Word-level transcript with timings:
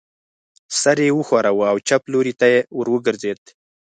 سر 0.81 0.97
یې 1.05 1.09
و 1.15 1.19
ښوراوه 1.27 1.65
او 1.71 1.77
چپ 1.87 2.03
لوري 2.13 2.33
ته 2.39 2.47
ور 2.77 2.87
وګرځېد. 2.91 3.39